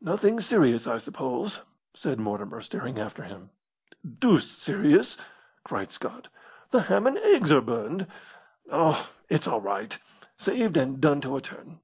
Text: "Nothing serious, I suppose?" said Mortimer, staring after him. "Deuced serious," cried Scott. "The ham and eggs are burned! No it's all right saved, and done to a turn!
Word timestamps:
"Nothing 0.00 0.40
serious, 0.40 0.88
I 0.88 0.98
suppose?" 0.98 1.62
said 1.94 2.18
Mortimer, 2.18 2.60
staring 2.62 2.98
after 2.98 3.22
him. 3.22 3.50
"Deuced 4.18 4.60
serious," 4.60 5.16
cried 5.62 5.92
Scott. 5.92 6.26
"The 6.72 6.80
ham 6.82 7.06
and 7.06 7.16
eggs 7.18 7.52
are 7.52 7.60
burned! 7.60 8.08
No 8.66 9.04
it's 9.28 9.46
all 9.46 9.60
right 9.60 9.96
saved, 10.36 10.76
and 10.76 11.00
done 11.00 11.20
to 11.20 11.36
a 11.36 11.40
turn! 11.40 11.78